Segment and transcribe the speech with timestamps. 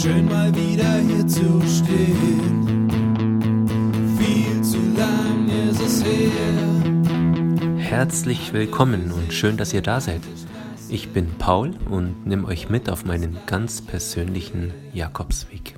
[0.00, 2.88] Schön mal wieder hier zu stehen.
[4.16, 7.78] Viel zu lang ist es her.
[7.78, 10.20] Herzlich willkommen und schön, dass ihr da seid.
[10.88, 15.74] Ich bin Paul und nehme euch mit auf meinen ganz persönlichen Jakobsweg.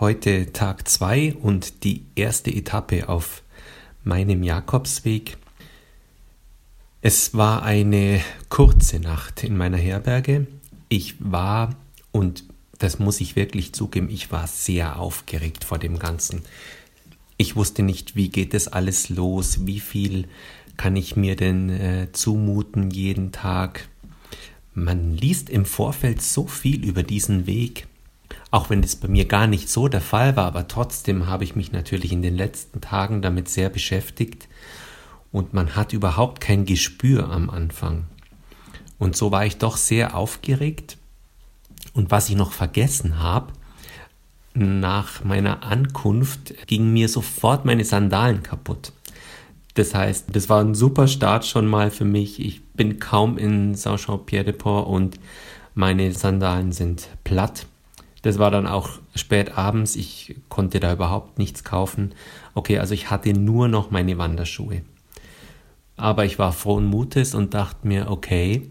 [0.00, 3.44] Heute Tag 2 und die erste Etappe auf
[4.02, 5.36] meinem Jakobsweg.
[7.02, 10.48] Es war eine kurze Nacht in meiner Herberge.
[10.88, 11.76] Ich war,
[12.10, 12.44] und
[12.78, 16.42] das muss ich wirklich zugeben, ich war sehr aufgeregt vor dem Ganzen.
[17.36, 20.28] Ich wusste nicht, wie geht es alles los, wie viel
[20.76, 23.88] kann ich mir denn äh, zumuten jeden Tag.
[24.72, 27.86] Man liest im Vorfeld so viel über diesen Weg,
[28.50, 31.54] auch wenn das bei mir gar nicht so der Fall war, aber trotzdem habe ich
[31.54, 34.48] mich natürlich in den letzten Tagen damit sehr beschäftigt
[35.32, 38.06] und man hat überhaupt kein Gespür am Anfang.
[38.98, 40.96] Und so war ich doch sehr aufgeregt.
[41.94, 43.52] Und was ich noch vergessen habe,
[44.52, 48.92] nach meiner Ankunft gingen mir sofort meine Sandalen kaputt.
[49.74, 52.40] Das heißt, das war ein super Start schon mal für mich.
[52.40, 55.18] Ich bin kaum in Saint-Jean-Pierre-de-Port und
[55.74, 57.66] meine Sandalen sind platt.
[58.22, 59.96] Das war dann auch spät abends.
[59.96, 62.14] Ich konnte da überhaupt nichts kaufen.
[62.54, 64.82] Okay, also ich hatte nur noch meine Wanderschuhe.
[65.96, 68.70] Aber ich war frohen Mutes und dachte mir, okay,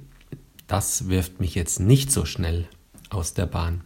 [0.68, 2.68] das wirft mich jetzt nicht so schnell
[3.14, 3.82] aus der Bahn.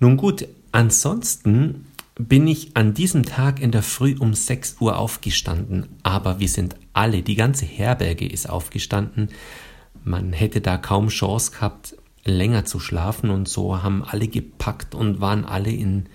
[0.00, 1.86] Nun gut, ansonsten
[2.18, 6.76] bin ich an diesem Tag in der Früh um 6 Uhr aufgestanden, aber wir sind
[6.92, 9.28] alle, die ganze Herberge ist aufgestanden.
[10.04, 15.20] Man hätte da kaum Chance gehabt, länger zu schlafen und so haben alle gepackt und
[15.20, 16.06] waren alle in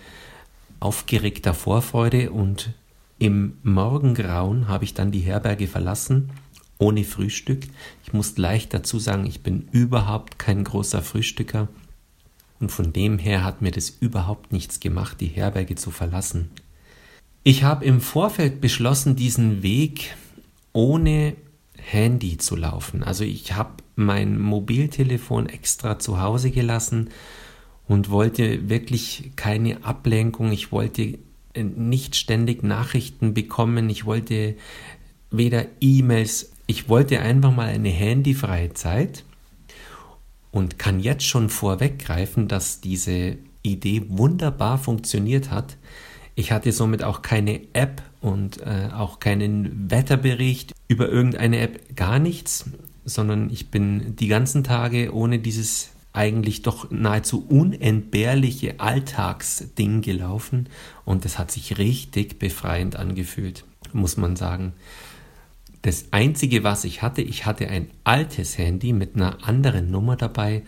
[0.80, 2.74] aufgeregter Vorfreude und
[3.18, 6.32] im Morgengrauen habe ich dann die Herberge verlassen,
[6.78, 7.64] ohne Frühstück.
[8.04, 11.70] Ich muss leicht dazu sagen, ich bin überhaupt kein großer Frühstücker
[12.64, 16.50] und von dem her hat mir das überhaupt nichts gemacht, die Herberge zu verlassen.
[17.44, 20.16] Ich habe im Vorfeld beschlossen, diesen Weg
[20.72, 21.36] ohne
[21.78, 23.04] Handy zu laufen.
[23.04, 27.10] Also ich habe mein Mobiltelefon extra zu Hause gelassen
[27.86, 30.54] und wollte wirklich keine Ablenkung.
[30.54, 31.20] Ich wollte
[31.54, 33.90] äh, nicht ständig Nachrichten bekommen.
[33.90, 34.56] Ich wollte
[35.32, 36.54] weder E-Mails.
[36.68, 39.26] Ich wollte einfach mal eine handyfreie Zeit
[40.54, 45.78] und kann jetzt schon vorweggreifen, dass diese Idee wunderbar funktioniert hat.
[46.36, 52.20] Ich hatte somit auch keine App und äh, auch keinen Wetterbericht über irgendeine App, gar
[52.20, 52.66] nichts,
[53.04, 60.70] sondern ich bin die ganzen Tage ohne dieses eigentlich doch nahezu unentbehrliche Alltagsding gelaufen
[61.04, 64.74] und es hat sich richtig befreiend angefühlt, muss man sagen.
[65.84, 70.64] Das Einzige, was ich hatte, ich hatte ein altes Handy mit einer anderen Nummer dabei,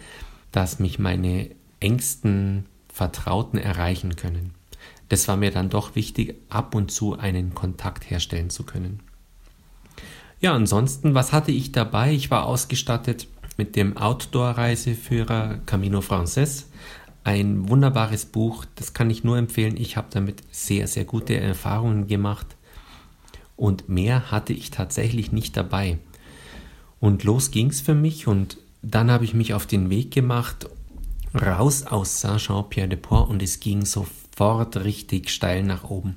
[0.51, 1.49] dass mich meine
[1.79, 4.53] engsten Vertrauten erreichen können.
[5.07, 8.99] Das war mir dann doch wichtig, ab und zu einen Kontakt herstellen zu können.
[10.41, 12.11] Ja, ansonsten, was hatte ich dabei?
[12.11, 16.67] Ich war ausgestattet mit dem Outdoor-Reiseführer Camino Frances.
[17.23, 19.77] Ein wunderbares Buch, das kann ich nur empfehlen.
[19.77, 22.47] Ich habe damit sehr, sehr gute Erfahrungen gemacht.
[23.55, 25.97] Und mehr hatte ich tatsächlich nicht dabei.
[26.99, 30.69] Und los ging's für mich und dann habe ich mich auf den Weg gemacht,
[31.33, 36.15] raus aus Saint-Jean-Pierre-de-Port und es ging sofort richtig steil nach oben.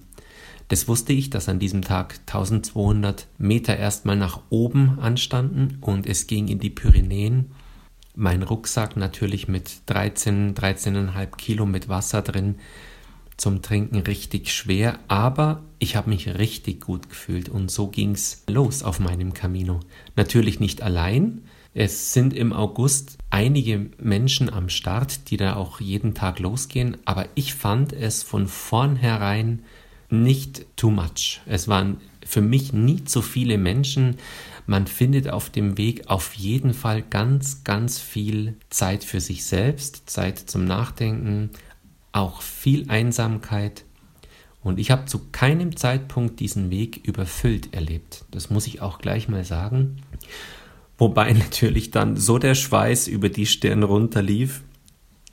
[0.69, 6.27] Das wusste ich, dass an diesem Tag 1200 Meter erstmal nach oben anstanden und es
[6.27, 7.53] ging in die Pyrenäen.
[8.15, 12.57] Mein Rucksack natürlich mit 13, 13,5 Kilo mit Wasser drin
[13.39, 18.83] zum Trinken richtig schwer, aber ich habe mich richtig gut gefühlt und so ging's los
[18.83, 19.81] auf meinem Camino.
[20.17, 21.43] Natürlich nicht allein.
[21.73, 27.27] Es sind im August einige Menschen am Start, die da auch jeden Tag losgehen, aber
[27.37, 29.63] ich fand es von vornherein
[30.11, 31.41] nicht too much.
[31.47, 34.17] Es waren für mich nie zu viele Menschen.
[34.67, 40.11] Man findet auf dem Weg auf jeden Fall ganz, ganz viel Zeit für sich selbst,
[40.11, 41.51] Zeit zum Nachdenken,
[42.13, 43.85] auch viel Einsamkeit.
[44.63, 48.25] Und ich habe zu keinem Zeitpunkt diesen Weg überfüllt erlebt.
[48.31, 50.03] Das muss ich auch gleich mal sagen.
[50.99, 54.63] Wobei natürlich dann so der Schweiß über die Stirn runterlief.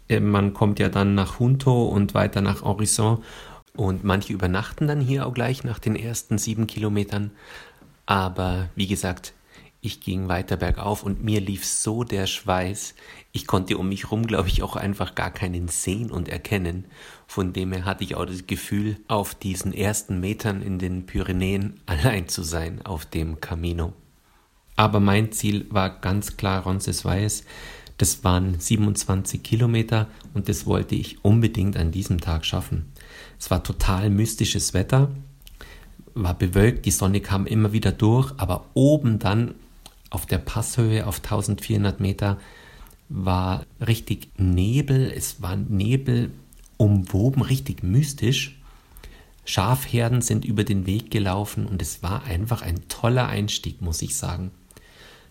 [0.07, 3.23] Äh, man kommt ja dann nach Junto und weiter nach Horizon
[3.75, 7.31] und manche übernachten dann hier auch gleich nach den ersten sieben Kilometern.
[8.05, 9.33] Aber wie gesagt,
[9.85, 12.95] ich ging weiter bergauf und mir lief so der Schweiß.
[13.31, 16.85] Ich konnte um mich rum, glaube ich, auch einfach gar keinen sehen und erkennen.
[17.27, 21.79] Von dem her hatte ich auch das Gefühl, auf diesen ersten Metern in den Pyrenäen
[21.85, 23.93] allein zu sein auf dem Camino.
[24.75, 27.43] Aber mein Ziel war ganz klar Roncesvalles.
[27.97, 32.91] Das waren 27 Kilometer und das wollte ich unbedingt an diesem Tag schaffen.
[33.39, 35.11] Es war total mystisches Wetter,
[36.13, 39.55] war bewölkt, die Sonne kam immer wieder durch, aber oben dann
[40.15, 42.39] auf der Passhöhe auf 1400 Meter
[43.09, 46.31] war richtig Nebel, es war Nebel
[46.77, 48.57] umwoben, richtig mystisch.
[49.43, 54.15] Schafherden sind über den Weg gelaufen und es war einfach ein toller Einstieg, muss ich
[54.15, 54.51] sagen.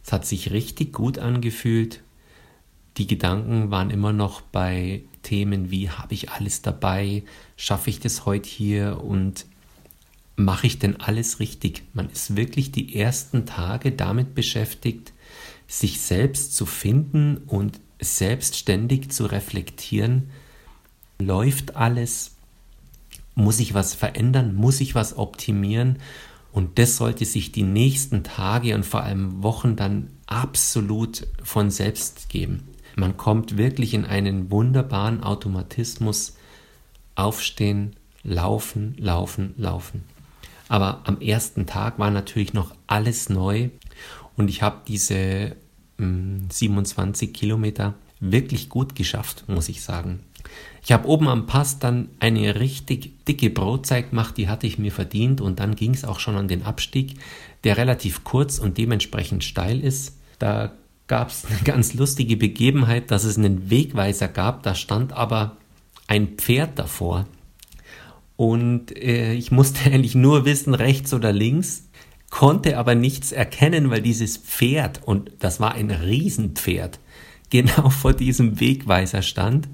[0.04, 2.02] Es hat sich richtig gut angefühlt.
[2.98, 7.25] Die Gedanken waren immer noch bei Themen wie, habe ich alles dabei,
[7.56, 9.46] schaffe ich das heute hier und
[10.36, 11.82] mache ich denn alles richtig?
[11.92, 15.12] Man ist wirklich die ersten Tage damit beschäftigt,
[15.66, 20.31] sich selbst zu finden und selbstständig zu reflektieren.
[21.19, 22.32] Läuft alles?
[23.34, 24.54] Muss ich was verändern?
[24.54, 25.98] Muss ich was optimieren?
[26.52, 32.28] Und das sollte sich die nächsten Tage und vor allem Wochen dann absolut von selbst
[32.28, 32.69] geben.
[32.96, 36.37] Man kommt wirklich in einen wunderbaren Automatismus.
[37.16, 40.04] Aufstehen, laufen, laufen, laufen.
[40.69, 43.69] Aber am ersten Tag war natürlich noch alles neu
[44.37, 45.56] und ich habe diese
[45.99, 50.20] mh, 27 Kilometer wirklich gut geschafft, muss ich sagen.
[50.82, 54.93] Ich habe oben am Pass dann eine richtig dicke Brotzeit gemacht, die hatte ich mir
[54.93, 57.14] verdient und dann ging es auch schon an den Abstieg,
[57.64, 60.19] der relativ kurz und dementsprechend steil ist.
[60.38, 60.72] Da
[61.06, 65.56] gab es eine ganz lustige Begebenheit, dass es einen Wegweiser gab, da stand aber
[66.06, 67.26] ein Pferd davor.
[68.36, 71.88] Und äh, ich musste eigentlich nur wissen, rechts oder links,
[72.31, 76.98] konnte aber nichts erkennen, weil dieses Pferd, und das war ein Riesenpferd,
[77.50, 79.69] genau vor diesem Wegweiser stand.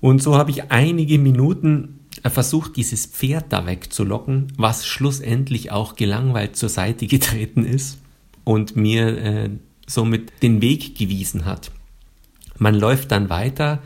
[0.00, 6.56] Und so habe ich einige Minuten versucht, dieses Pferd da wegzulocken, was schlussendlich auch gelangweilt
[6.56, 7.98] zur Seite getreten ist
[8.44, 9.50] und mir äh,
[9.86, 11.70] somit den Weg gewiesen hat.
[12.58, 13.82] Man läuft dann weiter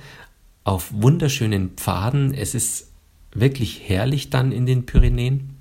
[0.64, 2.34] auf wunderschönen Pfaden.
[2.34, 2.87] Es ist
[3.32, 5.56] wirklich herrlich dann in den Pyrenäen.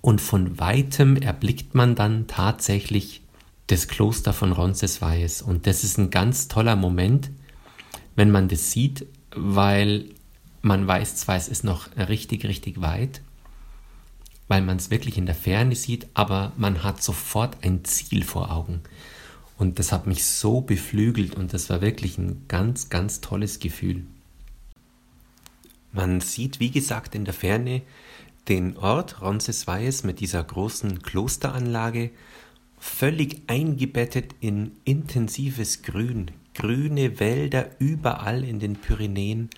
[0.00, 3.22] Und von weitem erblickt man dann tatsächlich
[3.66, 5.42] das Kloster von Roncesvalles.
[5.42, 7.30] Und das ist ein ganz toller Moment,
[8.14, 10.06] wenn man das sieht, weil
[10.62, 13.20] man weiß zwar, es ist noch richtig, richtig weit,
[14.48, 18.50] weil man es wirklich in der Ferne sieht, aber man hat sofort ein Ziel vor
[18.50, 18.80] Augen.
[19.58, 24.04] Und das hat mich so beflügelt und das war wirklich ein ganz, ganz tolles Gefühl.
[25.96, 27.80] Man sieht, wie gesagt, in der Ferne
[28.48, 32.10] den Ort Roncesvalles mit dieser großen Klosteranlage
[32.78, 39.48] völlig eingebettet in intensives Grün, grüne Wälder überall in den Pyrenäen.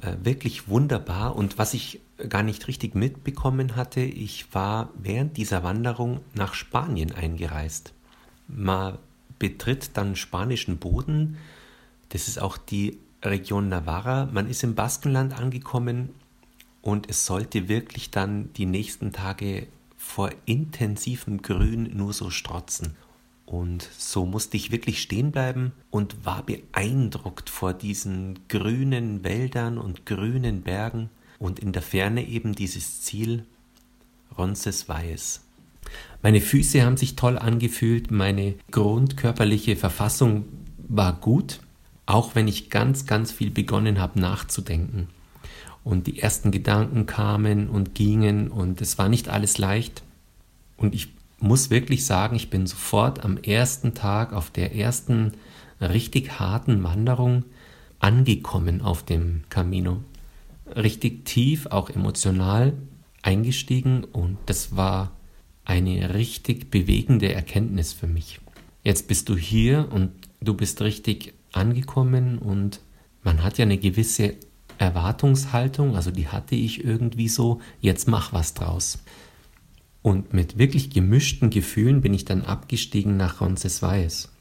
[0.00, 1.36] Äh, wirklich wunderbar.
[1.36, 7.12] Und was ich gar nicht richtig mitbekommen hatte, ich war während dieser Wanderung nach Spanien
[7.12, 7.92] eingereist.
[8.48, 8.98] Man
[9.38, 11.38] betritt dann spanischen Boden.
[12.08, 14.28] Das ist auch die Region Navarra.
[14.32, 16.10] Man ist im Baskenland angekommen
[16.80, 19.66] und es sollte wirklich dann die nächsten Tage
[19.96, 22.96] vor intensivem Grün nur so strotzen.
[23.46, 30.06] Und so musste ich wirklich stehen bleiben und war beeindruckt vor diesen grünen Wäldern und
[30.06, 33.44] grünen Bergen und in der Ferne eben dieses Ziel
[34.38, 35.42] Roncesvalles.
[36.22, 40.44] Meine Füße haben sich toll angefühlt, meine grundkörperliche Verfassung
[40.88, 41.60] war gut,
[42.06, 45.08] auch wenn ich ganz, ganz viel begonnen habe nachzudenken.
[45.84, 50.02] Und die ersten Gedanken kamen und gingen und es war nicht alles leicht.
[50.76, 51.08] Und ich
[51.40, 55.32] muss wirklich sagen, ich bin sofort am ersten Tag auf der ersten
[55.80, 57.44] richtig harten Wanderung
[57.98, 59.98] angekommen auf dem Camino.
[60.74, 62.74] Richtig tief, auch emotional
[63.22, 65.12] eingestiegen und das war
[65.64, 68.40] eine richtig bewegende Erkenntnis für mich.
[68.82, 70.10] Jetzt bist du hier und
[70.40, 72.80] du bist richtig angekommen und
[73.22, 74.34] man hat ja eine gewisse
[74.78, 78.98] Erwartungshaltung, also die hatte ich irgendwie so, jetzt mach was draus.
[80.02, 84.32] Und mit wirklich gemischten Gefühlen bin ich dann abgestiegen nach Roncesvalles.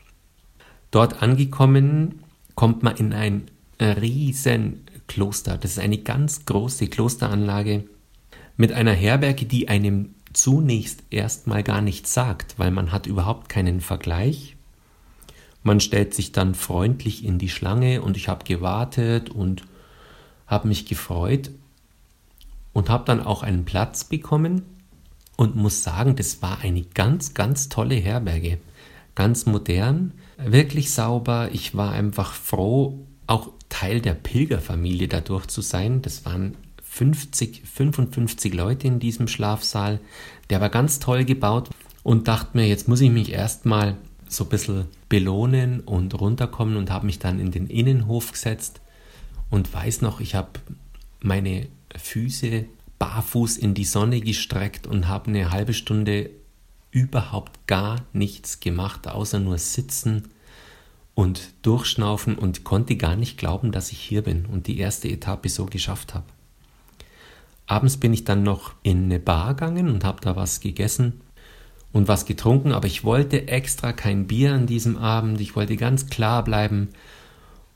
[0.90, 2.24] Dort angekommen
[2.56, 3.44] kommt man in ein
[3.80, 5.58] riesen Kloster.
[5.58, 7.86] Das ist eine ganz große Klosteranlage
[8.58, 13.82] mit einer Herberge, die einem zunächst erstmal gar nichts sagt, weil man hat überhaupt keinen
[13.82, 14.56] Vergleich.
[15.64, 19.64] Man stellt sich dann freundlich in die Schlange und ich habe gewartet und
[20.48, 21.52] habe mich gefreut
[22.74, 24.64] und habe dann auch einen Platz bekommen
[25.38, 28.58] und muss sagen, das war eine ganz, ganz tolle Herberge.
[29.16, 31.50] Ganz modern, wirklich sauber.
[31.52, 36.02] Ich war einfach froh, auch Teil der Pilgerfamilie dadurch zu sein.
[36.02, 40.00] Das waren 50, 55 Leute in diesem Schlafsaal.
[40.50, 41.70] Der war ganz toll gebaut
[42.04, 46.90] und dachte mir, jetzt muss ich mich erstmal so ein bisschen belohnen und runterkommen und
[46.90, 48.80] habe mich dann in den Innenhof gesetzt
[49.50, 50.52] und weiß noch, ich habe
[51.20, 52.64] meine Füße
[52.98, 56.30] barfuß in die Sonne gestreckt und habe eine halbe Stunde
[56.92, 60.30] überhaupt gar nichts gemacht, außer nur sitzen
[61.14, 65.50] und durchschnaufen und konnte gar nicht glauben, dass ich hier bin und die erste Etappe
[65.50, 66.28] so geschafft habe.
[67.68, 71.20] Abends bin ich dann noch in eine Bar gegangen und habe da was gegessen
[71.94, 76.08] und was getrunken, aber ich wollte extra kein Bier an diesem Abend, ich wollte ganz
[76.08, 76.90] klar bleiben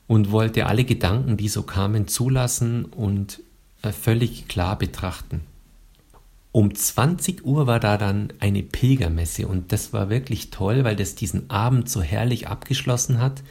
[0.06, 3.42] und wollte alle Gedanken, die so kamen, zulassen und
[3.82, 5.42] äh, völlig klar betrachten.
[6.52, 11.14] Um 20 Uhr war da dann eine Pilgermesse und das war wirklich toll, weil das
[11.14, 13.42] diesen Abend so herrlich abgeschlossen hat.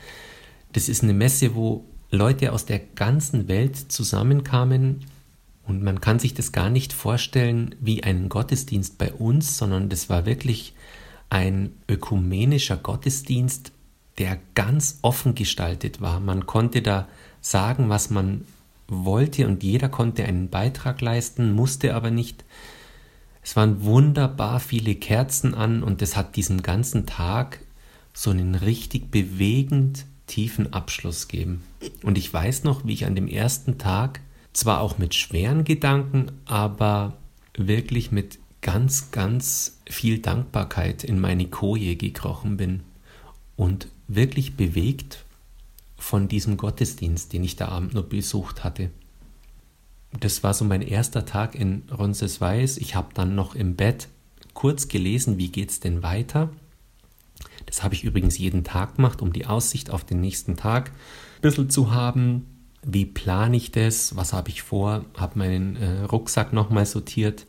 [0.74, 5.06] Das ist eine Messe, wo Leute aus der ganzen Welt zusammenkamen
[5.68, 10.10] und man kann sich das gar nicht vorstellen wie einen Gottesdienst bei uns, sondern das
[10.10, 10.74] war wirklich
[11.30, 13.72] ein ökumenischer Gottesdienst,
[14.18, 16.20] der ganz offen gestaltet war.
[16.20, 17.08] Man konnte da
[17.42, 18.46] sagen, was man
[18.88, 22.46] wollte und jeder konnte einen Beitrag leisten, musste aber nicht.
[23.42, 27.60] Es waren wunderbar viele Kerzen an und es hat diesen ganzen Tag
[28.14, 31.64] so einen richtig bewegend tiefen Abschluss gegeben.
[32.04, 34.22] Und ich weiß noch, wie ich an dem ersten Tag
[34.56, 37.18] zwar auch mit schweren Gedanken, aber
[37.58, 42.82] wirklich mit ganz, ganz viel Dankbarkeit in meine Koje gekrochen bin
[43.56, 45.26] und wirklich bewegt
[45.98, 48.90] von diesem Gottesdienst, den ich da Abend nur besucht hatte.
[50.20, 52.78] Das war so mein erster Tag in Roncesvalles.
[52.78, 54.08] Ich habe dann noch im Bett
[54.54, 56.50] kurz gelesen, wie geht's denn weiter.
[57.66, 61.42] Das habe ich übrigens jeden Tag gemacht, um die Aussicht auf den nächsten Tag ein
[61.42, 62.55] bisschen zu haben.
[62.88, 64.16] Wie plane ich das?
[64.16, 65.06] Was habe ich vor?
[65.18, 67.48] Habe meinen äh, Rucksack nochmal sortiert.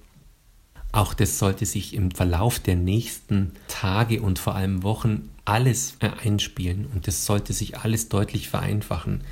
[0.93, 6.09] Auch das sollte sich im Verlauf der nächsten Tage und vor allem Wochen alles äh,
[6.25, 9.25] einspielen und das sollte sich alles deutlich vereinfachen.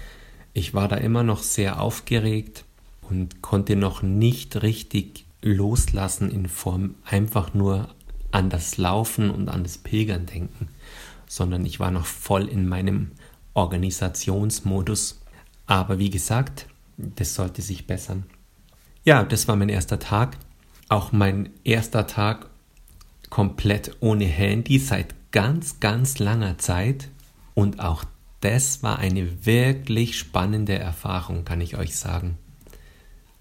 [0.52, 2.64] Ich war da immer noch sehr aufgeregt
[3.00, 7.88] und konnte noch nicht richtig loslassen in Form einfach nur
[8.30, 10.68] an das Laufen und an das Pilgern denken,
[11.26, 13.12] sondern ich war noch voll in meinem
[13.54, 15.20] Organisationsmodus.
[15.66, 16.66] Aber wie gesagt,
[16.96, 18.24] das sollte sich bessern.
[19.04, 20.36] Ja, das war mein erster Tag
[20.88, 22.50] auch mein erster Tag
[23.30, 27.08] komplett ohne Handy seit ganz, ganz langer Zeit.
[27.54, 28.04] Und auch
[28.40, 32.38] das war eine wirklich spannende Erfahrung, kann ich euch sagen.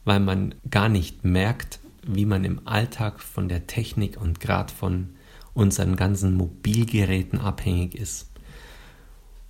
[0.05, 5.09] Weil man gar nicht merkt, wie man im Alltag von der Technik und gerade von
[5.53, 8.31] unseren ganzen Mobilgeräten abhängig ist.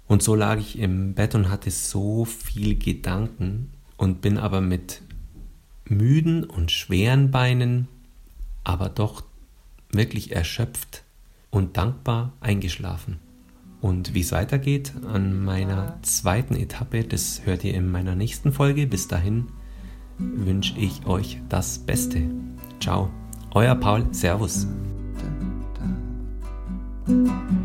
[0.07, 5.01] Und so lag ich im Bett und hatte so viel Gedanken und bin aber mit
[5.87, 7.87] müden und schweren Beinen,
[8.63, 9.23] aber doch
[9.91, 11.03] wirklich erschöpft
[11.49, 13.19] und dankbar eingeschlafen.
[13.81, 18.87] Und wie es weitergeht an meiner zweiten Etappe, das hört ihr in meiner nächsten Folge.
[18.87, 19.47] Bis dahin
[20.17, 22.21] wünsche ich euch das Beste.
[22.79, 23.11] Ciao,
[23.51, 24.67] euer Paul, Servus.
[25.75, 27.62] Da, da.